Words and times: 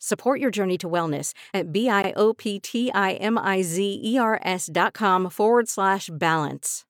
Support 0.00 0.38
your 0.38 0.52
journey 0.52 0.78
to 0.78 0.88
wellness 0.88 1.32
at 1.52 1.72
B-I-O-P-T-I-M-I-Z-E-R-S 1.72 4.70
dot 4.72 4.94
com 4.94 5.28
forward 5.28 5.68
slash 5.68 6.08
balance. 6.12 6.84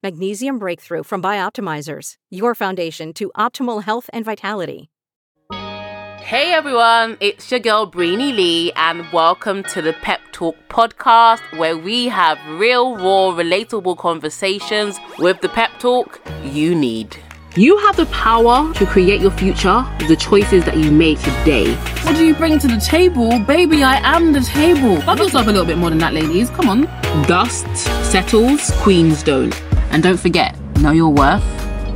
Magnesium 0.00 0.60
Breakthrough 0.60 1.02
from 1.02 1.20
Bioptimizers, 1.20 2.14
your 2.30 2.54
foundation 2.54 3.12
to 3.14 3.32
optimal 3.36 3.82
health 3.82 4.08
and 4.12 4.24
vitality. 4.24 4.90
Hey 6.22 6.52
everyone, 6.52 7.16
it's 7.18 7.50
your 7.50 7.58
girl 7.58 7.90
Breeny 7.90 8.32
Lee, 8.34 8.70
and 8.76 9.04
welcome 9.12 9.64
to 9.64 9.82
the 9.82 9.92
Pep 9.92 10.20
Talk 10.30 10.54
podcast, 10.68 11.40
where 11.58 11.76
we 11.76 12.06
have 12.06 12.38
real, 12.60 12.96
raw, 12.96 13.32
relatable 13.36 13.98
conversations 13.98 15.00
with 15.18 15.40
the 15.40 15.48
pep 15.48 15.72
talk 15.80 16.20
you 16.44 16.76
need. 16.76 17.16
You 17.54 17.76
have 17.76 17.96
the 17.96 18.06
power 18.06 18.72
to 18.72 18.86
create 18.86 19.20
your 19.20 19.30
future 19.30 19.84
with 19.98 20.08
the 20.08 20.16
choices 20.16 20.64
that 20.64 20.78
you 20.78 20.90
make 20.90 21.18
today. 21.18 21.74
What 22.02 22.16
do 22.16 22.24
you 22.24 22.34
bring 22.34 22.58
to 22.58 22.66
the 22.66 22.78
table? 22.78 23.38
Baby, 23.40 23.84
I 23.84 23.96
am 24.16 24.32
the 24.32 24.40
table. 24.40 24.94
Love 25.04 25.18
yourself 25.18 25.46
a 25.48 25.50
little 25.50 25.66
bit 25.66 25.76
more 25.76 25.90
than 25.90 25.98
that, 25.98 26.14
ladies. 26.14 26.48
Come 26.48 26.70
on. 26.70 26.82
Dust 27.26 27.66
settles, 28.10 28.70
queens 28.76 29.22
don't. 29.22 29.54
And 29.90 30.02
don't 30.02 30.18
forget, 30.18 30.58
know 30.76 30.92
your 30.92 31.10
worth 31.10 31.44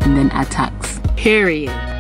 and 0.02 0.14
then 0.14 0.30
add 0.32 0.50
tax. 0.50 1.00
Period. 1.16 1.95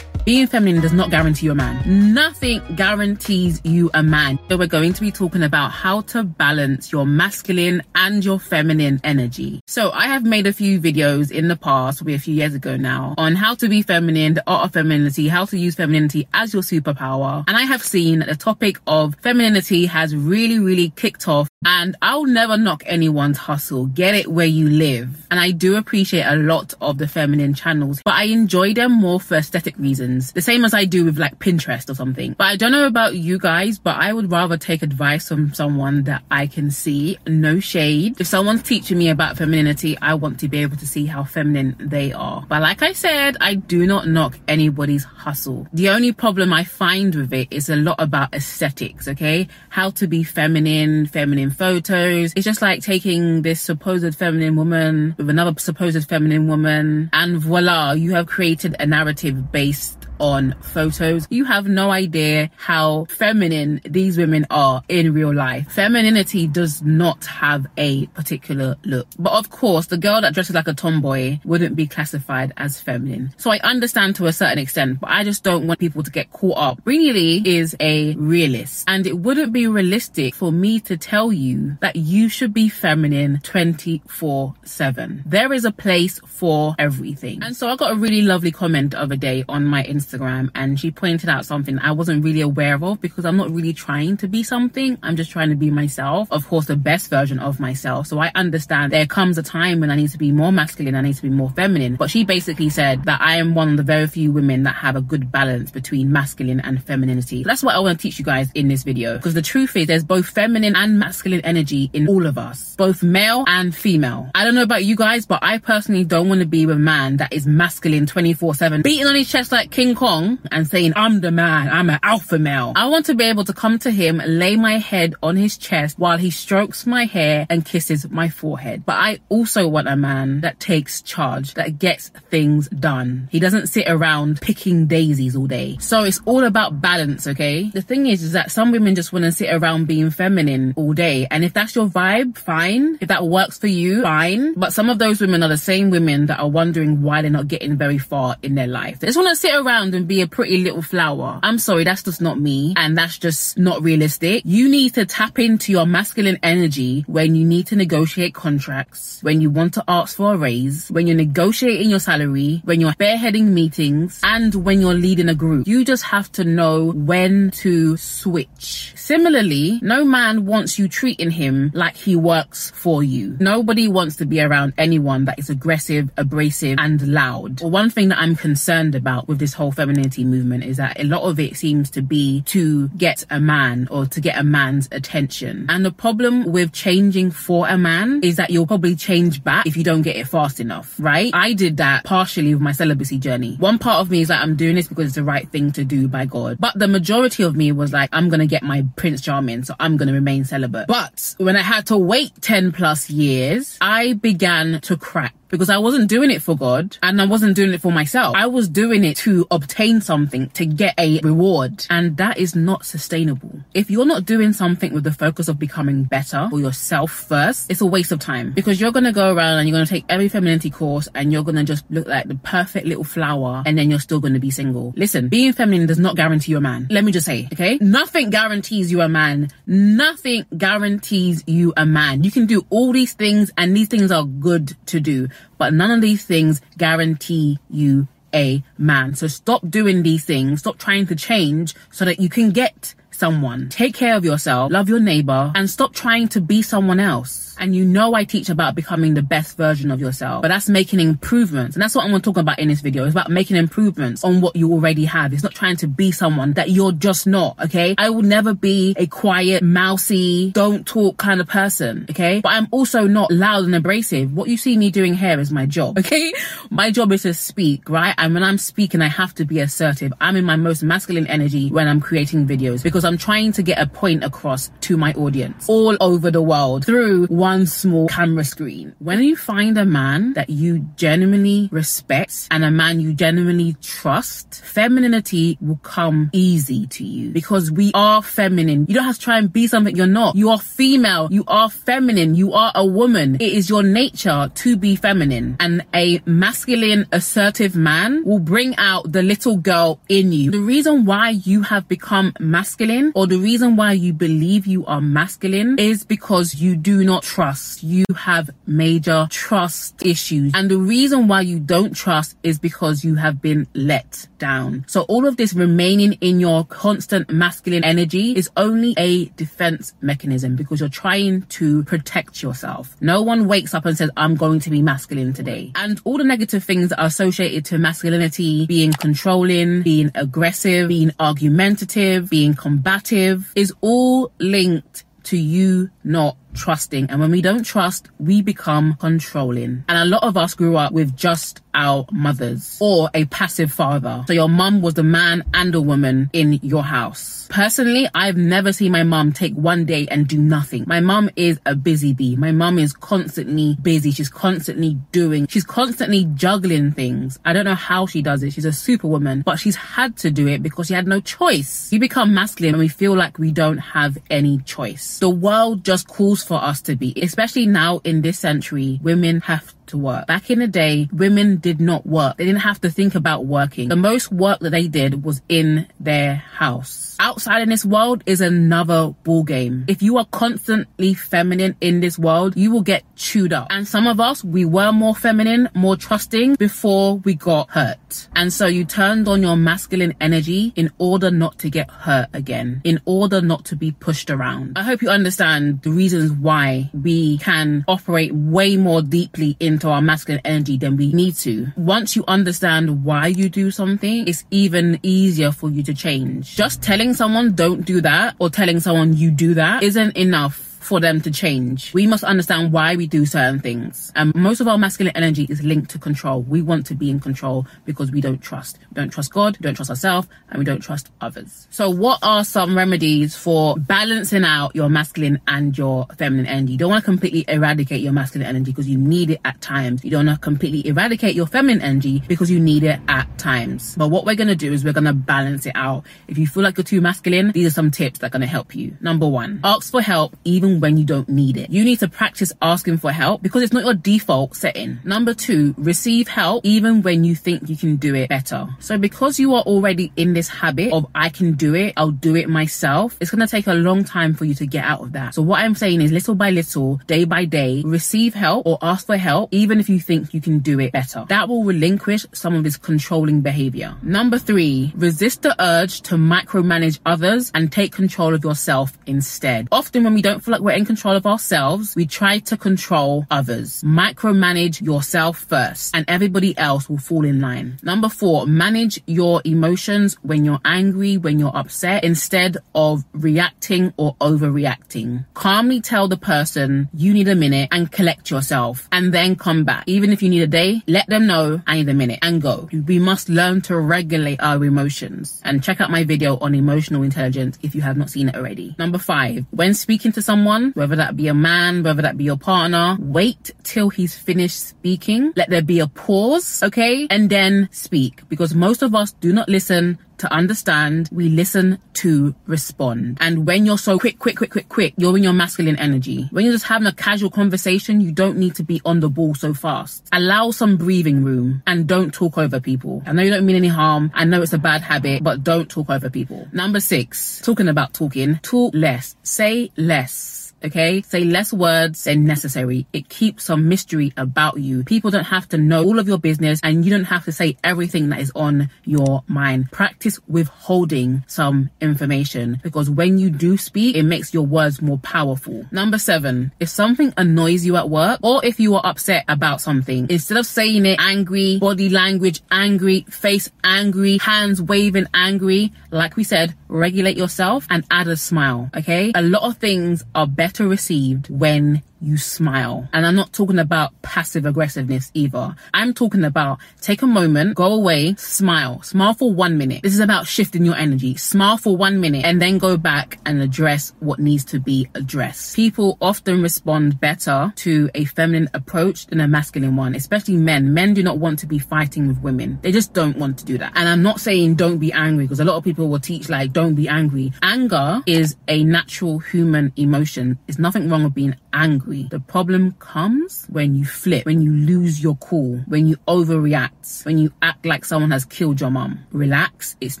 Being 0.24 0.46
feminine 0.46 0.80
does 0.80 0.94
not 0.94 1.10
guarantee 1.10 1.44
you 1.44 1.52
a 1.52 1.54
man. 1.54 2.14
Nothing 2.14 2.62
guarantees 2.76 3.60
you 3.62 3.90
a 3.92 4.02
man. 4.02 4.38
So 4.48 4.56
we're 4.56 4.66
going 4.66 4.94
to 4.94 5.00
be 5.02 5.12
talking 5.12 5.42
about 5.42 5.70
how 5.70 6.00
to 6.00 6.24
balance 6.24 6.90
your 6.90 7.04
masculine 7.04 7.82
and 7.94 8.24
your 8.24 8.40
feminine 8.40 9.02
energy. 9.04 9.60
So 9.66 9.90
I 9.90 10.06
have 10.06 10.24
made 10.24 10.46
a 10.46 10.52
few 10.54 10.80
videos 10.80 11.30
in 11.30 11.48
the 11.48 11.56
past, 11.56 11.98
probably 11.98 12.14
a 12.14 12.18
few 12.18 12.32
years 12.32 12.54
ago 12.54 12.78
now, 12.78 13.14
on 13.18 13.34
how 13.34 13.54
to 13.56 13.68
be 13.68 13.82
feminine, 13.82 14.32
the 14.32 14.44
art 14.46 14.64
of 14.64 14.72
femininity, 14.72 15.28
how 15.28 15.44
to 15.44 15.58
use 15.58 15.74
femininity 15.74 16.26
as 16.32 16.54
your 16.54 16.62
superpower. 16.62 17.44
And 17.46 17.58
I 17.58 17.64
have 17.64 17.82
seen 17.82 18.20
that 18.20 18.28
the 18.28 18.36
topic 18.36 18.78
of 18.86 19.16
femininity 19.16 19.84
has 19.86 20.16
really, 20.16 20.58
really 20.58 20.88
kicked 20.96 21.28
off 21.28 21.50
and 21.66 21.96
I'll 22.00 22.24
never 22.24 22.56
knock 22.56 22.82
anyone's 22.86 23.38
hustle. 23.38 23.86
Get 23.86 24.14
it 24.14 24.28
where 24.28 24.46
you 24.46 24.70
live. 24.70 25.26
And 25.30 25.38
I 25.38 25.50
do 25.50 25.76
appreciate 25.76 26.24
a 26.24 26.36
lot 26.36 26.72
of 26.80 26.96
the 26.96 27.08
feminine 27.08 27.52
channels, 27.52 28.00
but 28.04 28.14
I 28.14 28.24
enjoy 28.24 28.72
them 28.72 28.92
more 28.92 29.20
for 29.20 29.36
aesthetic 29.36 29.76
reasons. 29.78 30.13
The 30.32 30.42
same 30.42 30.64
as 30.64 30.74
I 30.74 30.84
do 30.84 31.04
with 31.04 31.18
like 31.18 31.38
Pinterest 31.38 31.88
or 31.90 31.94
something. 31.94 32.34
But 32.38 32.44
I 32.44 32.56
don't 32.56 32.72
know 32.72 32.86
about 32.86 33.16
you 33.16 33.38
guys, 33.38 33.78
but 33.78 33.96
I 33.96 34.12
would 34.12 34.30
rather 34.30 34.56
take 34.56 34.82
advice 34.82 35.28
from 35.28 35.54
someone 35.54 36.04
that 36.04 36.22
I 36.30 36.46
can 36.46 36.70
see. 36.70 37.18
No 37.26 37.60
shade. 37.60 38.20
If 38.20 38.26
someone's 38.26 38.62
teaching 38.62 38.98
me 38.98 39.08
about 39.08 39.36
femininity, 39.36 39.98
I 40.00 40.14
want 40.14 40.40
to 40.40 40.48
be 40.48 40.58
able 40.58 40.76
to 40.76 40.86
see 40.86 41.06
how 41.06 41.24
feminine 41.24 41.76
they 41.78 42.12
are. 42.12 42.44
But 42.48 42.62
like 42.62 42.82
I 42.82 42.92
said, 42.92 43.36
I 43.40 43.54
do 43.54 43.86
not 43.86 44.08
knock 44.08 44.38
anybody's 44.48 45.04
hustle. 45.04 45.66
The 45.72 45.88
only 45.90 46.12
problem 46.12 46.52
I 46.52 46.64
find 46.64 47.14
with 47.14 47.32
it 47.32 47.48
is 47.50 47.68
a 47.68 47.76
lot 47.76 47.96
about 47.98 48.34
aesthetics, 48.34 49.08
okay? 49.08 49.48
How 49.68 49.90
to 49.90 50.06
be 50.06 50.22
feminine, 50.22 51.06
feminine 51.06 51.50
photos. 51.50 52.32
It's 52.36 52.44
just 52.44 52.62
like 52.62 52.82
taking 52.82 53.42
this 53.42 53.60
supposed 53.60 54.14
feminine 54.14 54.56
woman 54.56 55.14
with 55.16 55.30
another 55.30 55.58
supposed 55.58 56.08
feminine 56.08 56.48
woman, 56.48 57.10
and 57.12 57.38
voila, 57.38 57.92
you 57.92 58.12
have 58.12 58.26
created 58.26 58.76
a 58.78 58.86
narrative 58.86 59.52
based 59.52 60.03
on 60.20 60.54
photos. 60.60 61.26
You 61.30 61.44
have 61.44 61.66
no 61.68 61.90
idea 61.90 62.50
how 62.56 63.06
feminine 63.06 63.80
these 63.84 64.16
women 64.16 64.46
are 64.50 64.82
in 64.88 65.12
real 65.12 65.34
life. 65.34 65.70
Femininity 65.72 66.46
does 66.46 66.82
not 66.82 67.24
have 67.26 67.66
a 67.76 68.06
particular 68.06 68.76
look. 68.84 69.06
But 69.18 69.32
of 69.32 69.50
course, 69.50 69.86
the 69.86 69.98
girl 69.98 70.20
that 70.20 70.34
dresses 70.34 70.54
like 70.54 70.68
a 70.68 70.74
tomboy 70.74 71.38
wouldn't 71.44 71.76
be 71.76 71.86
classified 71.86 72.52
as 72.56 72.80
feminine. 72.80 73.34
So 73.36 73.50
I 73.50 73.58
understand 73.58 74.16
to 74.16 74.26
a 74.26 74.32
certain 74.32 74.58
extent, 74.58 75.00
but 75.00 75.10
I 75.10 75.24
just 75.24 75.42
don't 75.42 75.66
want 75.66 75.80
people 75.80 76.02
to 76.02 76.10
get 76.10 76.32
caught 76.32 76.58
up. 76.58 76.80
Really 76.84 77.42
is 77.46 77.76
a 77.80 78.14
realist 78.14 78.84
and 78.86 79.06
it 79.06 79.18
wouldn't 79.18 79.52
be 79.52 79.66
realistic 79.66 80.34
for 80.34 80.52
me 80.52 80.80
to 80.80 80.96
tell 80.96 81.32
you 81.32 81.76
that 81.80 81.96
you 81.96 82.28
should 82.28 82.54
be 82.54 82.68
feminine 82.68 83.40
24 83.42 84.54
7. 84.64 85.22
There 85.26 85.52
is 85.52 85.64
a 85.64 85.72
place 85.72 86.20
for 86.26 86.74
everything. 86.78 87.42
And 87.42 87.56
so 87.56 87.68
I 87.68 87.76
got 87.76 87.92
a 87.92 87.96
really 87.96 88.22
lovely 88.22 88.52
comment 88.52 88.92
the 88.92 89.00
other 89.00 89.16
day 89.16 89.44
on 89.48 89.64
my 89.64 89.82
Instagram 89.82 90.03
Instagram 90.04 90.50
and 90.54 90.78
she 90.78 90.90
pointed 90.90 91.28
out 91.28 91.46
something 91.46 91.78
I 91.78 91.92
wasn't 91.92 92.24
really 92.24 92.40
aware 92.40 92.82
of 92.82 93.00
because 93.00 93.24
I'm 93.24 93.36
not 93.36 93.50
really 93.50 93.72
trying 93.72 94.16
to 94.18 94.28
be 94.28 94.42
something. 94.42 94.98
I'm 95.02 95.16
just 95.16 95.30
trying 95.30 95.50
to 95.50 95.56
be 95.56 95.70
myself. 95.70 96.28
Of 96.30 96.46
course, 96.48 96.66
the 96.66 96.76
best 96.76 97.10
version 97.10 97.38
of 97.38 97.60
myself. 97.60 98.06
So 98.06 98.18
I 98.18 98.30
understand 98.34 98.92
there 98.92 99.06
comes 99.06 99.38
a 99.38 99.42
time 99.42 99.80
when 99.80 99.90
I 99.90 99.96
need 99.96 100.10
to 100.10 100.18
be 100.18 100.32
more 100.32 100.52
masculine. 100.52 100.94
I 100.94 101.00
need 101.00 101.16
to 101.16 101.22
be 101.22 101.30
more 101.30 101.50
feminine. 101.50 101.96
But 101.96 102.10
she 102.10 102.24
basically 102.24 102.68
said 102.68 103.04
that 103.04 103.20
I 103.20 103.36
am 103.36 103.54
one 103.54 103.70
of 103.70 103.76
the 103.76 103.82
very 103.82 104.06
few 104.06 104.32
women 104.32 104.64
that 104.64 104.74
have 104.76 104.96
a 104.96 105.00
good 105.00 105.30
balance 105.30 105.70
between 105.70 106.12
masculine 106.12 106.60
and 106.60 106.82
femininity. 106.82 107.44
That's 107.44 107.62
what 107.62 107.74
I 107.74 107.80
want 107.80 107.98
to 107.98 108.02
teach 108.02 108.18
you 108.18 108.24
guys 108.24 108.50
in 108.54 108.68
this 108.68 108.82
video 108.82 109.16
because 109.16 109.34
the 109.34 109.42
truth 109.42 109.76
is 109.76 109.86
there's 109.86 110.04
both 110.04 110.26
feminine 110.26 110.76
and 110.76 110.98
masculine 110.98 111.40
energy 111.42 111.90
in 111.92 112.08
all 112.08 112.26
of 112.26 112.38
us, 112.38 112.74
both 112.76 113.02
male 113.02 113.44
and 113.46 113.74
female. 113.74 114.30
I 114.34 114.44
don't 114.44 114.54
know 114.54 114.62
about 114.62 114.84
you 114.84 114.96
guys, 114.96 115.26
but 115.26 115.40
I 115.42 115.58
personally 115.58 116.04
don't 116.04 116.28
want 116.28 116.40
to 116.40 116.46
be 116.46 116.66
with 116.66 116.76
a 116.76 116.80
man 116.80 117.16
that 117.18 117.32
is 117.32 117.46
masculine 117.46 118.06
24 118.06 118.54
7, 118.54 118.82
beating 118.82 119.06
on 119.06 119.14
his 119.14 119.30
chest 119.30 119.52
like 119.52 119.70
King 119.70 119.93
Kong 119.94 120.38
and 120.50 120.66
saying, 120.66 120.92
I'm 120.96 121.20
the 121.20 121.30
man, 121.30 121.68
I'm 121.68 121.90
an 121.90 122.00
alpha 122.02 122.38
male. 122.38 122.72
I 122.76 122.86
want 122.88 123.06
to 123.06 123.14
be 123.14 123.24
able 123.24 123.44
to 123.44 123.52
come 123.52 123.78
to 123.80 123.90
him, 123.90 124.20
lay 124.24 124.56
my 124.56 124.78
head 124.78 125.14
on 125.22 125.36
his 125.36 125.56
chest 125.56 125.98
while 125.98 126.16
he 126.16 126.30
strokes 126.30 126.86
my 126.86 127.04
hair 127.04 127.46
and 127.50 127.64
kisses 127.64 128.08
my 128.10 128.28
forehead. 128.28 128.84
But 128.86 128.96
I 128.96 129.20
also 129.28 129.68
want 129.68 129.88
a 129.88 129.96
man 129.96 130.40
that 130.40 130.60
takes 130.60 131.02
charge, 131.02 131.54
that 131.54 131.78
gets 131.78 132.08
things 132.30 132.68
done. 132.68 133.28
He 133.30 133.40
doesn't 133.40 133.68
sit 133.68 133.88
around 133.88 134.40
picking 134.40 134.86
daisies 134.86 135.36
all 135.36 135.46
day. 135.46 135.76
So 135.78 136.04
it's 136.04 136.20
all 136.24 136.44
about 136.44 136.80
balance, 136.80 137.26
okay? 137.26 137.70
The 137.70 137.82
thing 137.82 138.06
is, 138.06 138.22
is 138.22 138.32
that 138.32 138.50
some 138.50 138.72
women 138.72 138.94
just 138.94 139.12
want 139.12 139.24
to 139.24 139.32
sit 139.32 139.52
around 139.52 139.86
being 139.86 140.10
feminine 140.10 140.74
all 140.76 140.92
day. 140.92 141.26
And 141.30 141.44
if 141.44 141.52
that's 141.52 141.74
your 141.74 141.86
vibe, 141.86 142.38
fine. 142.38 142.98
If 143.00 143.08
that 143.08 143.26
works 143.26 143.58
for 143.58 143.66
you, 143.66 144.02
fine. 144.02 144.54
But 144.54 144.72
some 144.72 144.90
of 144.90 144.98
those 144.98 145.20
women 145.20 145.42
are 145.42 145.48
the 145.48 145.56
same 145.56 145.90
women 145.90 146.26
that 146.26 146.40
are 146.40 146.48
wondering 146.48 147.02
why 147.02 147.22
they're 147.22 147.30
not 147.30 147.48
getting 147.48 147.76
very 147.76 147.98
far 147.98 148.36
in 148.42 148.54
their 148.54 148.66
life. 148.66 149.00
They 149.00 149.08
just 149.08 149.18
want 149.18 149.28
to 149.28 149.36
sit 149.36 149.54
around 149.54 149.83
around 149.84 149.94
and 149.94 150.08
be 150.08 150.20
a 150.20 150.26
pretty 150.26 150.58
little 150.58 150.82
flower. 150.82 151.40
I'm 151.42 151.58
sorry, 151.58 151.84
that's 151.84 152.02
just 152.02 152.20
not 152.20 152.38
me. 152.38 152.74
And 152.76 152.96
that's 152.96 153.18
just 153.18 153.58
not 153.58 153.82
realistic. 153.82 154.42
You 154.44 154.68
need 154.68 154.94
to 154.94 155.04
tap 155.04 155.38
into 155.38 155.72
your 155.72 155.86
masculine 155.86 156.38
energy 156.42 157.04
when 157.06 157.34
you 157.34 157.44
need 157.44 157.66
to 157.68 157.76
negotiate 157.76 158.34
contracts, 158.34 159.22
when 159.22 159.40
you 159.40 159.50
want 159.50 159.74
to 159.74 159.84
ask 159.88 160.16
for 160.16 160.34
a 160.34 160.36
raise, 160.36 160.90
when 160.90 161.06
you're 161.06 161.16
negotiating 161.16 161.90
your 161.90 161.98
salary, 161.98 162.62
when 162.64 162.80
you're 162.80 162.92
spearheading 162.92 163.48
meetings, 163.48 164.20
and 164.22 164.54
when 164.54 164.80
you're 164.80 164.94
leading 164.94 165.28
a 165.28 165.34
group. 165.34 165.66
You 165.66 165.84
just 165.84 166.04
have 166.04 166.30
to 166.32 166.44
know 166.44 166.92
when 166.92 167.50
to 167.62 167.96
switch. 167.96 168.92
Similarly, 168.96 169.80
no 169.82 170.04
man 170.04 170.46
wants 170.46 170.78
you 170.78 170.88
treating 170.88 171.30
him 171.30 171.70
like 171.74 171.96
he 171.96 172.16
works 172.16 172.70
for 172.74 173.02
you. 173.02 173.36
Nobody 173.38 173.88
wants 173.88 174.16
to 174.16 174.26
be 174.26 174.40
around 174.40 174.72
anyone 174.78 175.26
that 175.26 175.38
is 175.38 175.50
aggressive, 175.50 176.10
abrasive, 176.16 176.78
and 176.78 177.06
loud. 177.08 177.60
One 177.60 177.90
thing 177.90 178.08
that 178.08 178.18
I'm 178.18 178.36
concerned 178.36 178.94
about 178.94 179.28
with 179.28 179.38
this 179.38 179.52
whole 179.52 179.73
femininity 179.74 180.24
movement 180.24 180.64
is 180.64 180.78
that 180.78 180.98
a 181.00 181.04
lot 181.04 181.22
of 181.22 181.38
it 181.38 181.56
seems 181.56 181.90
to 181.90 182.02
be 182.02 182.42
to 182.42 182.88
get 182.88 183.24
a 183.30 183.40
man 183.40 183.88
or 183.90 184.06
to 184.06 184.20
get 184.20 184.38
a 184.38 184.44
man's 184.44 184.88
attention. 184.92 185.66
And 185.68 185.84
the 185.84 185.92
problem 185.92 186.52
with 186.52 186.72
changing 186.72 187.30
for 187.30 187.68
a 187.68 187.76
man 187.76 188.20
is 188.22 188.36
that 188.36 188.50
you'll 188.50 188.66
probably 188.66 188.96
change 188.96 189.42
back 189.42 189.66
if 189.66 189.76
you 189.76 189.84
don't 189.84 190.02
get 190.02 190.16
it 190.16 190.26
fast 190.28 190.60
enough, 190.60 190.94
right? 190.98 191.30
I 191.34 191.52
did 191.52 191.78
that 191.78 192.04
partially 192.04 192.54
with 192.54 192.62
my 192.62 192.72
celibacy 192.72 193.18
journey. 193.18 193.56
One 193.56 193.78
part 193.78 194.00
of 194.00 194.10
me 194.10 194.20
is 194.20 194.30
like, 194.30 194.40
I'm 194.40 194.56
doing 194.56 194.76
this 194.76 194.88
because 194.88 195.06
it's 195.06 195.14
the 195.14 195.24
right 195.24 195.48
thing 195.50 195.72
to 195.72 195.84
do 195.84 196.08
by 196.08 196.26
God. 196.26 196.58
But 196.58 196.78
the 196.78 196.88
majority 196.88 197.42
of 197.42 197.56
me 197.56 197.72
was 197.72 197.92
like, 197.92 198.10
I'm 198.12 198.28
going 198.28 198.40
to 198.40 198.46
get 198.46 198.62
my 198.62 198.84
Prince 198.96 199.20
Charming, 199.20 199.64
so 199.64 199.74
I'm 199.78 199.96
going 199.96 200.08
to 200.08 200.14
remain 200.14 200.44
celibate. 200.44 200.86
But 200.88 201.34
when 201.38 201.56
I 201.56 201.62
had 201.62 201.86
to 201.86 201.98
wait 201.98 202.32
10 202.40 202.72
plus 202.72 203.10
years, 203.10 203.78
I 203.80 204.14
began 204.14 204.80
to 204.82 204.96
crack 204.96 205.34
because 205.54 205.70
I 205.70 205.78
wasn't 205.78 206.08
doing 206.08 206.30
it 206.30 206.42
for 206.42 206.56
God 206.56 206.98
and 207.02 207.22
I 207.22 207.26
wasn't 207.26 207.54
doing 207.54 207.72
it 207.72 207.80
for 207.80 207.92
myself. 207.92 208.34
I 208.36 208.46
was 208.46 208.68
doing 208.68 209.04
it 209.04 209.16
to 209.18 209.46
obtain 209.50 210.00
something, 210.00 210.50
to 210.50 210.66
get 210.66 210.94
a 210.98 211.20
reward. 211.20 211.86
And 211.90 212.16
that 212.16 212.38
is 212.38 212.56
not 212.56 212.84
sustainable. 212.84 213.60
If 213.72 213.90
you're 213.90 214.04
not 214.04 214.24
doing 214.24 214.52
something 214.52 214.92
with 214.92 215.04
the 215.04 215.12
focus 215.12 215.48
of 215.48 215.58
becoming 215.58 216.04
better 216.04 216.48
for 216.50 216.58
yourself 216.58 217.12
first, 217.12 217.70
it's 217.70 217.80
a 217.80 217.86
waste 217.86 218.10
of 218.10 218.18
time 218.18 218.52
because 218.52 218.80
you're 218.80 218.90
going 218.90 219.04
to 219.04 219.12
go 219.12 219.32
around 219.32 219.58
and 219.58 219.68
you're 219.68 219.76
going 219.76 219.86
to 219.86 219.90
take 219.90 220.04
every 220.08 220.28
femininity 220.28 220.70
course 220.70 221.08
and 221.14 221.32
you're 221.32 221.44
going 221.44 221.56
to 221.56 221.64
just 221.64 221.84
look 221.90 222.06
like 222.06 222.26
the 222.26 222.34
perfect 222.34 222.86
little 222.86 223.04
flower 223.04 223.62
and 223.64 223.78
then 223.78 223.90
you're 223.90 224.00
still 224.00 224.20
going 224.20 224.34
to 224.34 224.40
be 224.40 224.50
single. 224.50 224.92
Listen, 224.96 225.28
being 225.28 225.52
feminine 225.52 225.86
does 225.86 226.00
not 226.00 226.16
guarantee 226.16 226.52
you 226.52 226.58
a 226.58 226.60
man. 226.60 226.88
Let 226.90 227.04
me 227.04 227.12
just 227.12 227.26
say, 227.26 227.48
okay? 227.52 227.78
Nothing 227.80 228.30
guarantees 228.30 228.90
you 228.90 229.00
a 229.00 229.08
man. 229.08 229.50
Nothing 229.66 230.46
guarantees 230.56 231.44
you 231.46 231.72
a 231.76 231.86
man. 231.86 232.24
You 232.24 232.30
can 232.30 232.46
do 232.46 232.66
all 232.70 232.92
these 232.92 233.12
things 233.12 233.52
and 233.56 233.76
these 233.76 233.88
things 233.88 234.10
are 234.10 234.24
good 234.24 234.76
to 234.86 235.00
do 235.00 235.28
but 235.58 235.72
none 235.72 235.90
of 235.90 236.00
these 236.00 236.24
things 236.24 236.60
guarantee 236.78 237.58
you 237.70 238.08
a 238.34 238.62
man. 238.76 239.14
So 239.14 239.26
stop 239.28 239.68
doing 239.68 240.02
these 240.02 240.24
things. 240.24 240.60
Stop 240.60 240.78
trying 240.78 241.06
to 241.06 241.14
change 241.14 241.74
so 241.90 242.04
that 242.04 242.20
you 242.20 242.28
can 242.28 242.50
get 242.50 242.94
someone. 243.10 243.68
Take 243.68 243.94
care 243.94 244.16
of 244.16 244.24
yourself, 244.24 244.72
love 244.72 244.88
your 244.88 245.00
neighbor, 245.00 245.52
and 245.54 245.70
stop 245.70 245.94
trying 245.94 246.28
to 246.28 246.40
be 246.40 246.62
someone 246.62 247.00
else. 247.00 247.53
And 247.58 247.74
you 247.74 247.84
know 247.84 248.14
I 248.14 248.24
teach 248.24 248.48
about 248.48 248.74
becoming 248.74 249.14
the 249.14 249.22
best 249.22 249.56
version 249.56 249.90
of 249.90 250.00
yourself, 250.00 250.42
but 250.42 250.48
that's 250.48 250.68
making 250.68 251.00
improvements. 251.00 251.76
And 251.76 251.82
that's 251.82 251.94
what 251.94 252.04
I'm 252.04 252.10
going 252.10 252.22
to 252.22 252.24
talk 252.24 252.36
about 252.36 252.58
in 252.58 252.68
this 252.68 252.80
video. 252.80 253.04
It's 253.04 253.14
about 253.14 253.30
making 253.30 253.56
improvements 253.56 254.24
on 254.24 254.40
what 254.40 254.56
you 254.56 254.72
already 254.72 255.04
have. 255.04 255.32
It's 255.32 255.42
not 255.42 255.54
trying 255.54 255.76
to 255.76 255.86
be 255.86 256.12
someone 256.12 256.52
that 256.54 256.70
you're 256.70 256.92
just 256.92 257.26
not, 257.26 257.58
okay? 257.64 257.94
I 257.98 258.10
will 258.10 258.22
never 258.22 258.54
be 258.54 258.94
a 258.96 259.06
quiet, 259.06 259.62
mousy, 259.62 260.50
don't 260.52 260.86
talk 260.86 261.16
kind 261.16 261.40
of 261.40 261.48
person, 261.48 262.06
okay? 262.10 262.40
But 262.40 262.52
I'm 262.52 262.68
also 262.70 263.06
not 263.06 263.30
loud 263.30 263.64
and 263.64 263.74
abrasive. 263.74 264.32
What 264.32 264.48
you 264.48 264.56
see 264.56 264.76
me 264.76 264.90
doing 264.90 265.14
here 265.14 265.38
is 265.40 265.50
my 265.50 265.66
job, 265.66 265.98
okay? 266.04 266.32
My 266.70 266.90
job 266.90 267.12
is 267.12 267.22
to 267.22 267.34
speak, 267.34 267.88
right? 267.88 268.14
And 268.18 268.34
when 268.34 268.42
I'm 268.42 268.58
speaking, 268.58 269.02
I 269.02 269.08
have 269.08 269.34
to 269.36 269.44
be 269.44 269.60
assertive. 269.60 270.12
I'm 270.20 270.36
in 270.36 270.44
my 270.44 270.56
most 270.56 270.82
masculine 270.82 271.26
energy 271.26 271.70
when 271.70 271.88
I'm 271.88 272.00
creating 272.00 272.46
videos 272.46 272.82
because 272.82 273.04
I'm 273.04 273.18
trying 273.18 273.52
to 273.52 273.62
get 273.62 273.78
a 273.78 273.86
point 273.86 274.24
across 274.24 274.70
to 274.82 274.96
my 274.96 275.12
audience 275.14 275.68
all 275.68 275.96
over 276.00 276.30
the 276.30 276.42
world 276.42 276.84
through 276.84 277.26
one 277.44 277.66
small 277.66 278.08
camera 278.08 278.42
screen. 278.42 278.94
When 279.00 279.22
you 279.22 279.36
find 279.36 279.76
a 279.76 279.84
man 279.84 280.32
that 280.32 280.48
you 280.48 280.78
genuinely 280.96 281.68
respect 281.70 282.48
and 282.50 282.64
a 282.64 282.70
man 282.70 283.00
you 283.00 283.12
genuinely 283.12 283.76
trust, 283.82 284.62
femininity 284.64 285.58
will 285.60 285.76
come 285.82 286.30
easy 286.32 286.86
to 286.86 287.04
you 287.04 287.28
because 287.32 287.70
we 287.70 287.90
are 287.92 288.22
feminine. 288.22 288.86
You 288.88 288.94
don't 288.94 289.04
have 289.04 289.16
to 289.16 289.20
try 289.20 289.36
and 289.36 289.52
be 289.52 289.66
something 289.66 289.94
you're 289.94 290.06
not. 290.06 290.36
You 290.36 290.48
are 290.48 290.58
female. 290.58 291.28
You 291.30 291.44
are 291.46 291.68
feminine. 291.68 292.34
You 292.34 292.54
are 292.54 292.72
a 292.74 292.86
woman. 292.86 293.34
It 293.34 293.52
is 293.52 293.68
your 293.68 293.82
nature 293.82 294.50
to 294.62 294.76
be 294.78 294.96
feminine 294.96 295.58
and 295.60 295.84
a 295.92 296.22
masculine, 296.24 297.06
assertive 297.12 297.76
man 297.76 298.24
will 298.24 298.38
bring 298.38 298.74
out 298.78 299.12
the 299.12 299.22
little 299.22 299.58
girl 299.58 300.00
in 300.08 300.32
you. 300.32 300.50
The 300.50 300.60
reason 300.60 301.04
why 301.04 301.28
you 301.44 301.60
have 301.60 301.88
become 301.88 302.32
masculine 302.40 303.12
or 303.14 303.26
the 303.26 303.36
reason 303.36 303.76
why 303.76 303.92
you 303.92 304.14
believe 304.14 304.66
you 304.66 304.86
are 304.86 305.02
masculine 305.02 305.78
is 305.78 306.04
because 306.04 306.54
you 306.54 306.74
do 306.74 307.04
not 307.04 307.22
trust. 307.34 307.82
You 307.82 308.04
have 308.16 308.50
major 308.64 309.26
trust 309.28 310.06
issues. 310.06 310.52
And 310.54 310.70
the 310.70 310.78
reason 310.78 311.26
why 311.26 311.40
you 311.40 311.58
don't 311.58 311.92
trust 311.92 312.36
is 312.44 312.60
because 312.60 313.04
you 313.04 313.16
have 313.16 313.42
been 313.42 313.66
let 313.74 314.28
down. 314.38 314.84
So 314.86 315.02
all 315.02 315.26
of 315.26 315.36
this 315.36 315.52
remaining 315.52 316.12
in 316.20 316.38
your 316.38 316.64
constant 316.64 317.30
masculine 317.30 317.82
energy 317.82 318.36
is 318.36 318.48
only 318.56 318.94
a 318.96 319.24
defense 319.30 319.94
mechanism 320.00 320.54
because 320.54 320.78
you're 320.78 320.88
trying 320.88 321.42
to 321.58 321.82
protect 321.84 322.40
yourself. 322.40 322.94
No 323.00 323.20
one 323.22 323.48
wakes 323.48 323.74
up 323.74 323.84
and 323.84 323.98
says, 323.98 324.10
I'm 324.16 324.36
going 324.36 324.60
to 324.60 324.70
be 324.70 324.80
masculine 324.80 325.32
today. 325.32 325.72
And 325.74 326.00
all 326.04 326.18
the 326.18 326.24
negative 326.24 326.62
things 326.62 326.90
that 326.90 327.00
are 327.00 327.06
associated 327.06 327.64
to 327.66 327.78
masculinity, 327.78 328.66
being 328.66 328.92
controlling, 328.92 329.82
being 329.82 330.12
aggressive, 330.14 330.86
being 330.88 331.10
argumentative, 331.18 332.30
being 332.30 332.54
combative 332.54 333.50
is 333.56 333.74
all 333.80 334.30
linked 334.38 335.04
to 335.24 335.36
you 335.36 335.90
not 336.04 336.36
trusting. 336.54 337.10
And 337.10 337.20
when 337.20 337.30
we 337.30 337.42
don't 337.42 337.64
trust, 337.64 338.08
we 338.18 338.42
become 338.42 338.94
controlling. 339.00 339.84
And 339.88 339.98
a 339.98 340.04
lot 340.04 340.22
of 340.22 340.36
us 340.36 340.54
grew 340.54 340.76
up 340.76 340.92
with 340.92 341.16
just 341.16 341.60
our 341.74 342.06
mothers 342.12 342.78
or 342.80 343.10
a 343.14 343.24
passive 343.26 343.72
father. 343.72 344.24
So 344.26 344.32
your 344.32 344.48
mum 344.48 344.80
was 344.80 344.94
the 344.94 345.02
man 345.02 345.44
and 345.52 345.74
a 345.74 345.80
woman 345.80 346.30
in 346.32 346.54
your 346.62 346.84
house. 346.84 347.48
Personally, 347.50 348.08
I've 348.14 348.36
never 348.36 348.72
seen 348.72 348.92
my 348.92 349.02
mum 349.02 349.32
take 349.32 349.54
one 349.54 349.84
day 349.84 350.06
and 350.10 350.26
do 350.26 350.38
nothing. 350.38 350.84
My 350.86 351.00
mum 351.00 351.30
is 351.36 351.60
a 351.66 351.74
busy 351.74 352.14
bee. 352.14 352.36
My 352.36 352.52
mum 352.52 352.78
is 352.78 352.92
constantly 352.92 353.76
busy. 353.82 354.12
She's 354.12 354.28
constantly 354.28 354.94
doing, 355.12 355.46
she's 355.48 355.64
constantly 355.64 356.24
juggling 356.34 356.92
things. 356.92 357.38
I 357.44 357.52
don't 357.52 357.64
know 357.64 357.74
how 357.74 358.06
she 358.06 358.22
does 358.22 358.42
it. 358.42 358.52
She's 358.52 358.64
a 358.64 358.72
superwoman, 358.72 359.42
but 359.42 359.58
she's 359.58 359.76
had 359.76 360.16
to 360.18 360.30
do 360.30 360.46
it 360.46 360.62
because 360.62 360.86
she 360.86 360.94
had 360.94 361.06
no 361.06 361.20
choice. 361.20 361.90
We 361.90 361.98
become 361.98 362.32
masculine 362.32 362.74
and 362.74 362.80
we 362.80 362.88
feel 362.88 363.16
like 363.16 363.38
we 363.38 363.50
don't 363.50 363.78
have 363.78 364.16
any 364.30 364.58
choice. 364.58 365.18
The 365.18 365.28
world 365.30 365.84
just 365.84 366.08
calls 366.08 366.42
for 366.44 366.62
us 366.62 366.80
to 366.82 366.96
be, 366.96 367.14
especially 367.20 367.66
now 367.66 368.00
in 368.04 368.22
this 368.22 368.38
century, 368.38 369.00
women 369.02 369.40
have 369.42 369.73
to 369.88 369.98
work. 369.98 370.26
Back 370.26 370.50
in 370.50 370.58
the 370.58 370.68
day, 370.68 371.08
women 371.12 371.58
did 371.58 371.80
not 371.80 372.06
work. 372.06 372.36
They 372.36 372.44
didn't 372.44 372.60
have 372.60 372.80
to 372.82 372.90
think 372.90 373.14
about 373.14 373.46
working. 373.46 373.88
The 373.88 373.96
most 373.96 374.32
work 374.32 374.60
that 374.60 374.70
they 374.70 374.88
did 374.88 375.24
was 375.24 375.42
in 375.48 375.86
their 376.00 376.36
house. 376.36 377.16
Outside 377.20 377.62
in 377.62 377.68
this 377.68 377.84
world 377.84 378.22
is 378.26 378.40
another 378.40 379.14
ball 379.22 379.44
game. 379.44 379.84
If 379.88 380.02
you 380.02 380.18
are 380.18 380.26
constantly 380.26 381.14
feminine 381.14 381.76
in 381.80 382.00
this 382.00 382.18
world, 382.18 382.56
you 382.56 382.70
will 382.70 382.82
get 382.82 383.04
chewed 383.16 383.52
up. 383.52 383.68
And 383.70 383.86
some 383.86 384.06
of 384.06 384.20
us, 384.20 384.42
we 384.42 384.64
were 384.64 384.92
more 384.92 385.14
feminine, 385.14 385.68
more 385.74 385.96
trusting 385.96 386.56
before 386.56 387.16
we 387.18 387.34
got 387.34 387.70
hurt. 387.70 388.28
And 388.34 388.52
so 388.52 388.66
you 388.66 388.84
turned 388.84 389.28
on 389.28 389.42
your 389.42 389.56
masculine 389.56 390.14
energy 390.20 390.72
in 390.76 390.90
order 390.98 391.30
not 391.30 391.58
to 391.60 391.70
get 391.70 391.90
hurt 391.90 392.28
again, 392.32 392.80
in 392.84 393.00
order 393.04 393.40
not 393.40 393.64
to 393.66 393.76
be 393.76 393.92
pushed 393.92 394.30
around. 394.30 394.76
I 394.76 394.82
hope 394.82 395.02
you 395.02 395.08
understand 395.08 395.82
the 395.82 395.90
reasons 395.90 396.32
why 396.32 396.90
we 396.92 397.38
can 397.38 397.84
operate 397.86 398.34
way 398.34 398.76
more 398.76 399.02
deeply 399.02 399.56
into 399.74 399.88
our 399.88 400.00
masculine 400.00 400.40
energy 400.44 400.78
than 400.78 400.96
we 400.96 401.12
need 401.12 401.34
to. 401.34 401.66
Once 401.76 402.16
you 402.16 402.24
understand 402.28 403.04
why 403.04 403.26
you 403.26 403.48
do 403.48 403.70
something, 403.70 404.26
it's 404.26 404.44
even 404.50 404.98
easier 405.02 405.52
for 405.52 405.70
you 405.70 405.82
to 405.82 405.92
change. 405.92 406.56
Just 406.56 406.82
telling 406.82 407.12
someone 407.14 407.52
don't 407.54 407.84
do 407.84 408.00
that 408.00 408.36
or 408.38 408.48
telling 408.50 408.80
someone 408.80 409.16
you 409.16 409.30
do 409.30 409.54
that 409.54 409.82
isn't 409.82 410.16
enough 410.16 410.73
for 410.84 411.00
them 411.00 411.20
to 411.22 411.30
change. 411.30 411.92
We 411.94 412.06
must 412.06 412.24
understand 412.24 412.72
why 412.72 412.96
we 412.96 413.06
do 413.06 413.26
certain 413.26 413.60
things. 413.60 414.12
And 414.14 414.34
most 414.34 414.60
of 414.60 414.68
our 414.68 414.78
masculine 414.78 415.16
energy 415.16 415.46
is 415.48 415.62
linked 415.62 415.90
to 415.90 415.98
control. 415.98 416.42
We 416.42 416.62
want 416.62 416.86
to 416.86 416.94
be 416.94 417.10
in 417.10 417.20
control 417.20 417.66
because 417.84 418.10
we 418.10 418.20
don't 418.20 418.40
trust. 418.40 418.78
We 418.90 418.94
don't 418.94 419.10
trust 419.10 419.32
God, 419.32 419.56
don't 419.60 419.74
trust 419.74 419.90
ourselves, 419.90 420.28
and 420.50 420.58
we 420.58 420.64
don't 420.64 420.80
trust 420.80 421.10
others. 421.20 421.66
So 421.70 421.90
what 421.90 422.18
are 422.22 422.44
some 422.44 422.76
remedies 422.76 423.36
for 423.36 423.76
balancing 423.76 424.44
out 424.44 424.74
your 424.74 424.88
masculine 424.88 425.40
and 425.46 425.76
your 425.76 426.06
feminine 426.18 426.46
energy? 426.46 426.72
You 426.72 426.78
don't 426.78 426.90
want 426.90 427.04
to 427.04 427.10
completely 427.10 427.44
eradicate 427.48 428.02
your 428.02 428.12
masculine 428.12 428.46
energy 428.46 428.72
because 428.72 428.88
you 428.88 428.98
need 428.98 429.30
it 429.30 429.40
at 429.44 429.60
times. 429.60 430.04
You 430.04 430.10
don't 430.10 430.26
want 430.26 430.40
to 430.40 430.44
completely 430.44 430.86
eradicate 430.86 431.34
your 431.34 431.46
feminine 431.46 431.80
energy 431.80 432.22
because 432.28 432.50
you 432.50 432.60
need 432.60 432.84
it 432.84 433.00
at 433.08 433.38
times. 433.38 433.94
But 433.96 434.08
what 434.08 434.24
we're 434.26 434.34
going 434.34 434.48
to 434.48 434.56
do 434.56 434.72
is 434.72 434.84
we're 434.84 434.92
going 434.92 435.04
to 435.04 435.12
balance 435.12 435.66
it 435.66 435.72
out. 435.74 436.04
If 436.28 436.38
you 436.38 436.46
feel 436.46 436.62
like 436.62 436.76
you're 436.76 436.84
too 436.84 437.00
masculine, 437.00 437.52
these 437.52 437.66
are 437.66 437.70
some 437.70 437.90
tips 437.90 438.18
that 438.18 438.26
are 438.26 438.30
going 438.30 438.42
to 438.42 438.46
help 438.46 438.74
you. 438.74 438.96
Number 439.00 439.26
one, 439.26 439.60
ask 439.64 439.90
for 439.90 440.02
help 440.02 440.36
even 440.44 440.73
even 440.74 440.80
when 440.80 440.96
you 440.96 441.04
don't 441.04 441.28
need 441.28 441.56
it. 441.56 441.70
You 441.70 441.84
need 441.84 442.00
to 442.00 442.08
practice 442.08 442.52
asking 442.60 442.98
for 442.98 443.12
help 443.12 443.42
because 443.42 443.62
it's 443.62 443.72
not 443.72 443.84
your 443.84 443.94
default 443.94 444.56
setting. 444.56 444.98
Number 445.04 445.34
two, 445.34 445.74
receive 445.78 446.28
help 446.28 446.64
even 446.64 447.02
when 447.02 447.24
you 447.24 447.34
think 447.34 447.68
you 447.68 447.76
can 447.76 447.96
do 447.96 448.14
it 448.14 448.28
better. 448.28 448.68
So 448.80 448.98
because 448.98 449.38
you 449.38 449.54
are 449.54 449.62
already 449.62 450.12
in 450.16 450.34
this 450.34 450.48
habit 450.48 450.92
of 450.92 451.06
I 451.14 451.28
can 451.28 451.52
do 451.52 451.74
it, 451.74 451.94
I'll 451.96 452.10
do 452.10 452.34
it 452.36 452.48
myself, 452.48 453.16
it's 453.20 453.30
going 453.30 453.46
to 453.46 453.50
take 453.50 453.66
a 453.66 453.74
long 453.74 454.04
time 454.04 454.34
for 454.34 454.44
you 454.44 454.54
to 454.54 454.66
get 454.66 454.84
out 454.84 455.02
of 455.02 455.12
that. 455.12 455.34
So 455.34 455.42
what 455.42 455.60
I'm 455.60 455.74
saying 455.74 456.00
is 456.00 456.10
little 456.10 456.34
by 456.34 456.50
little, 456.50 456.96
day 457.06 457.24
by 457.24 457.44
day, 457.44 457.82
receive 457.84 458.34
help 458.34 458.66
or 458.66 458.78
ask 458.82 459.06
for 459.06 459.16
help 459.16 459.50
even 459.52 459.78
if 459.80 459.88
you 459.88 460.00
think 460.00 460.34
you 460.34 460.40
can 460.40 460.58
do 460.58 460.80
it 460.80 460.92
better. 460.92 461.24
That 461.28 461.48
will 461.48 461.64
relinquish 461.64 462.26
some 462.32 462.54
of 462.54 462.64
this 462.64 462.76
controlling 462.76 463.40
behavior. 463.40 463.94
Number 464.02 464.38
three, 464.38 464.92
resist 464.96 465.42
the 465.42 465.54
urge 465.62 466.02
to 466.02 466.16
micromanage 466.16 466.98
others 467.06 467.50
and 467.54 467.70
take 467.70 467.92
control 467.92 468.34
of 468.34 468.42
yourself 468.42 468.98
instead. 469.06 469.68
Often 469.70 470.04
when 470.04 470.14
we 470.14 470.22
don't 470.22 470.42
feel 470.42 470.52
like 470.52 470.62
we're 470.64 470.72
in 470.72 470.86
control 470.86 471.14
of 471.14 471.26
ourselves, 471.26 471.94
we 471.94 472.06
try 472.06 472.38
to 472.38 472.56
control 472.56 473.26
others. 473.30 473.82
Micromanage 473.82 474.80
yourself 474.80 475.38
first 475.38 475.94
and 475.94 476.06
everybody 476.08 476.56
else 476.56 476.88
will 476.88 476.98
fall 476.98 477.24
in 477.24 477.38
line. 477.38 477.78
Number 477.82 478.08
four, 478.08 478.46
manage 478.46 478.98
your 479.06 479.42
emotions 479.44 480.16
when 480.22 480.44
you're 480.44 480.60
angry, 480.64 481.18
when 481.18 481.38
you're 481.38 481.54
upset, 481.54 482.02
instead 482.02 482.56
of 482.74 483.04
reacting 483.12 483.92
or 483.98 484.16
overreacting. 484.16 485.26
Calmly 485.34 485.82
tell 485.82 486.08
the 486.08 486.16
person 486.16 486.88
you 486.94 487.12
need 487.12 487.28
a 487.28 487.34
minute 487.34 487.68
and 487.70 487.92
collect 487.92 488.30
yourself 488.30 488.88
and 488.90 489.12
then 489.12 489.36
come 489.36 489.64
back. 489.64 489.84
Even 489.86 490.12
if 490.12 490.22
you 490.22 490.30
need 490.30 490.42
a 490.42 490.46
day, 490.46 490.80
let 490.86 491.06
them 491.08 491.26
know 491.26 491.60
I 491.66 491.76
need 491.76 491.90
a 491.90 491.94
minute 491.94 492.20
and 492.22 492.40
go. 492.40 492.70
We 492.72 492.98
must 492.98 493.28
learn 493.28 493.60
to 493.62 493.78
regulate 493.78 494.40
our 494.40 494.64
emotions 494.64 495.42
and 495.44 495.62
check 495.62 495.82
out 495.82 495.90
my 495.90 496.04
video 496.04 496.38
on 496.38 496.54
emotional 496.54 497.02
intelligence 497.02 497.58
if 497.62 497.74
you 497.74 497.82
have 497.82 497.98
not 497.98 498.08
seen 498.08 498.30
it 498.30 498.34
already. 498.34 498.74
Number 498.78 498.98
five, 498.98 499.44
when 499.50 499.74
speaking 499.74 500.12
to 500.12 500.22
someone, 500.22 500.53
whether 500.74 500.96
that 500.96 501.16
be 501.16 501.28
a 501.28 501.34
man, 501.34 501.82
whether 501.82 502.02
that 502.02 502.16
be 502.16 502.24
your 502.24 502.36
partner, 502.36 502.96
wait 503.00 503.52
till 503.62 503.88
he's 503.88 504.16
finished 504.16 504.68
speaking. 504.68 505.32
Let 505.36 505.50
there 505.50 505.62
be 505.62 505.80
a 505.80 505.86
pause, 505.86 506.62
okay? 506.62 507.06
And 507.10 507.30
then 507.30 507.68
speak 507.72 508.22
because 508.28 508.54
most 508.54 508.82
of 508.82 508.94
us 508.94 509.12
do 509.12 509.32
not 509.32 509.48
listen 509.48 509.98
to 510.18 510.32
understand, 510.32 511.08
we 511.12 511.28
listen 511.28 511.78
to 511.94 512.34
respond. 512.46 513.18
And 513.20 513.46
when 513.46 513.66
you're 513.66 513.78
so 513.78 513.98
quick, 513.98 514.18
quick, 514.18 514.36
quick, 514.36 514.50
quick, 514.50 514.68
quick, 514.68 514.94
you're 514.96 515.16
in 515.16 515.22
your 515.22 515.32
masculine 515.32 515.78
energy. 515.78 516.28
When 516.30 516.44
you're 516.44 516.54
just 516.54 516.66
having 516.66 516.86
a 516.86 516.92
casual 516.92 517.30
conversation, 517.30 518.00
you 518.00 518.12
don't 518.12 518.38
need 518.38 518.54
to 518.56 518.62
be 518.62 518.80
on 518.84 519.00
the 519.00 519.08
ball 519.08 519.34
so 519.34 519.54
fast. 519.54 520.08
Allow 520.12 520.50
some 520.50 520.76
breathing 520.76 521.24
room 521.24 521.62
and 521.66 521.86
don't 521.86 522.12
talk 522.12 522.38
over 522.38 522.60
people. 522.60 523.02
I 523.06 523.12
know 523.12 523.22
you 523.22 523.30
don't 523.30 523.46
mean 523.46 523.56
any 523.56 523.68
harm. 523.68 524.10
I 524.14 524.24
know 524.24 524.42
it's 524.42 524.52
a 524.52 524.58
bad 524.58 524.82
habit, 524.82 525.22
but 525.22 525.44
don't 525.44 525.68
talk 525.68 525.90
over 525.90 526.10
people. 526.10 526.48
Number 526.52 526.80
six, 526.80 527.40
talking 527.42 527.68
about 527.68 527.94
talking, 527.94 528.38
talk 528.38 528.74
less, 528.74 529.16
say 529.22 529.70
less 529.76 530.43
okay? 530.64 531.02
Say 531.02 531.24
less 531.24 531.52
words 531.52 532.04
than 532.04 532.24
necessary. 532.24 532.86
It 532.92 533.08
keeps 533.08 533.44
some 533.44 533.68
mystery 533.68 534.12
about 534.16 534.58
you. 534.60 534.84
People 534.84 535.10
don't 535.10 535.24
have 535.24 535.48
to 535.50 535.58
know 535.58 535.84
all 535.84 535.98
of 535.98 536.08
your 536.08 536.18
business 536.18 536.60
and 536.62 536.84
you 536.84 536.90
don't 536.90 537.04
have 537.04 537.24
to 537.26 537.32
say 537.32 537.56
everything 537.62 538.08
that 538.08 538.20
is 538.20 538.32
on 538.34 538.70
your 538.84 539.22
mind. 539.28 539.70
Practice 539.70 540.18
withholding 540.26 541.24
some 541.26 541.70
information 541.80 542.60
because 542.62 542.88
when 542.90 543.18
you 543.18 543.30
do 543.30 543.56
speak, 543.56 543.96
it 543.96 544.02
makes 544.04 544.32
your 544.32 544.46
words 544.46 544.80
more 544.80 544.98
powerful. 544.98 545.66
Number 545.70 545.98
seven, 545.98 546.52
if 546.60 546.68
something 546.68 547.12
annoys 547.16 547.64
you 547.66 547.76
at 547.76 547.90
work 547.90 548.20
or 548.22 548.44
if 548.44 548.58
you 548.58 548.74
are 548.74 548.84
upset 548.84 549.24
about 549.28 549.60
something, 549.60 550.06
instead 550.08 550.38
of 550.38 550.46
saying 550.46 550.86
it 550.86 550.98
angry, 551.00 551.58
body 551.58 551.88
language 551.88 552.40
angry, 552.50 553.04
face 553.10 553.50
angry, 553.62 554.18
hands 554.18 554.62
waving 554.62 555.06
angry, 555.12 555.72
like 555.90 556.16
we 556.16 556.24
said, 556.24 556.54
regulate 556.68 557.16
yourself 557.16 557.66
and 557.70 557.84
add 557.90 558.08
a 558.08 558.16
smile, 558.16 558.70
okay? 558.76 559.12
A 559.14 559.22
lot 559.22 559.42
of 559.42 559.58
things 559.58 560.04
are 560.14 560.26
better 560.26 560.53
received 560.60 561.28
when 561.28 561.82
you 562.04 562.18
smile. 562.18 562.88
And 562.92 563.06
I'm 563.06 563.14
not 563.14 563.32
talking 563.32 563.58
about 563.58 563.90
passive 564.02 564.46
aggressiveness 564.46 565.10
either. 565.14 565.54
I'm 565.72 565.94
talking 565.94 566.24
about 566.24 566.58
take 566.80 567.02
a 567.02 567.06
moment, 567.06 567.56
go 567.56 567.72
away, 567.72 568.14
smile. 568.16 568.82
Smile 568.82 569.14
for 569.14 569.32
one 569.32 569.58
minute. 569.58 569.82
This 569.82 569.94
is 569.94 570.00
about 570.00 570.26
shifting 570.26 570.64
your 570.64 570.76
energy. 570.76 571.16
Smile 571.16 571.56
for 571.56 571.76
one 571.76 572.00
minute 572.00 572.24
and 572.24 572.40
then 572.40 572.58
go 572.58 572.76
back 572.76 573.18
and 573.26 573.40
address 573.40 573.92
what 574.00 574.18
needs 574.18 574.44
to 574.46 574.60
be 574.60 574.88
addressed. 574.94 575.56
People 575.56 575.96
often 576.00 576.42
respond 576.42 577.00
better 577.00 577.52
to 577.56 577.90
a 577.94 578.04
feminine 578.04 578.48
approach 578.54 579.06
than 579.06 579.20
a 579.20 579.28
masculine 579.28 579.76
one, 579.76 579.94
especially 579.94 580.36
men. 580.36 580.74
Men 580.74 580.94
do 580.94 581.02
not 581.02 581.18
want 581.18 581.38
to 581.40 581.46
be 581.46 581.58
fighting 581.58 582.06
with 582.08 582.20
women. 582.22 582.58
They 582.62 582.72
just 582.72 582.92
don't 582.92 583.16
want 583.16 583.38
to 583.38 583.44
do 583.44 583.58
that. 583.58 583.72
And 583.74 583.88
I'm 583.88 584.02
not 584.02 584.20
saying 584.20 584.56
don't 584.56 584.78
be 584.78 584.92
angry 584.92 585.24
because 585.24 585.40
a 585.40 585.44
lot 585.44 585.56
of 585.56 585.64
people 585.64 585.88
will 585.88 586.00
teach 586.00 586.28
like 586.28 586.52
don't 586.52 586.74
be 586.74 586.88
angry. 586.88 587.32
Anger 587.42 588.02
is 588.06 588.36
a 588.48 588.62
natural 588.64 589.18
human 589.18 589.72
emotion. 589.76 590.38
There's 590.46 590.58
nothing 590.58 590.88
wrong 590.88 591.04
with 591.04 591.14
being 591.14 591.36
angry. 591.52 591.93
The 592.02 592.20
problem 592.20 592.72
comes 592.80 593.46
when 593.48 593.74
you 593.76 593.84
flip, 593.84 594.26
when 594.26 594.42
you 594.42 594.52
lose 594.52 595.02
your 595.02 595.16
cool, 595.16 595.58
when 595.66 595.86
you 595.86 595.96
overreact, 596.08 597.06
when 597.06 597.18
you 597.18 597.32
act 597.40 597.64
like 597.64 597.84
someone 597.84 598.10
has 598.10 598.24
killed 598.24 598.60
your 598.60 598.70
mom. 598.70 599.06
Relax, 599.12 599.76
it's 599.80 600.00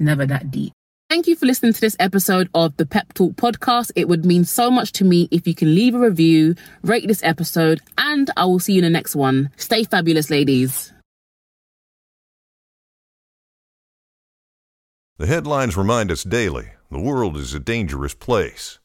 never 0.00 0.26
that 0.26 0.50
deep. 0.50 0.72
Thank 1.08 1.26
you 1.26 1.36
for 1.36 1.46
listening 1.46 1.72
to 1.72 1.80
this 1.80 1.96
episode 2.00 2.48
of 2.54 2.76
the 2.76 2.86
Pep 2.86 3.14
Talk 3.14 3.34
podcast. 3.36 3.92
It 3.94 4.08
would 4.08 4.24
mean 4.24 4.44
so 4.44 4.70
much 4.70 4.92
to 4.92 5.04
me 5.04 5.28
if 5.30 5.46
you 5.46 5.54
can 5.54 5.74
leave 5.74 5.94
a 5.94 5.98
review, 6.00 6.56
rate 6.82 7.06
this 7.06 7.22
episode, 7.22 7.80
and 7.96 8.30
I 8.36 8.46
will 8.46 8.58
see 8.58 8.72
you 8.72 8.78
in 8.80 8.84
the 8.84 8.90
next 8.90 9.14
one. 9.14 9.50
Stay 9.56 9.84
fabulous, 9.84 10.30
ladies. 10.30 10.92
The 15.16 15.28
headlines 15.28 15.76
remind 15.76 16.10
us 16.10 16.24
daily 16.24 16.70
the 16.90 16.98
world 16.98 17.36
is 17.36 17.54
a 17.54 17.60
dangerous 17.60 18.14
place. 18.14 18.80